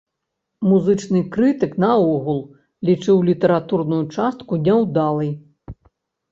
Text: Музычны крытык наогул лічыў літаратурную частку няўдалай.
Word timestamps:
Музычны 0.69 1.21
крытык 1.35 1.75
наогул 1.83 2.41
лічыў 2.91 3.17
літаратурную 3.29 4.03
частку 4.19 4.53
няўдалай. 4.65 5.33